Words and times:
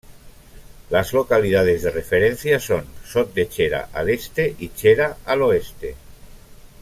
Las 0.89 1.13
localidades 1.13 1.83
de 1.83 1.91
referencia 1.91 2.59
son 2.59 2.87
Sot 3.05 3.35
de 3.35 3.47
Chera 3.47 3.87
al 3.93 4.09
este 4.09 4.55
y 4.57 4.69
Chera 4.69 5.17
al 5.27 5.43
oeste. 5.43 5.93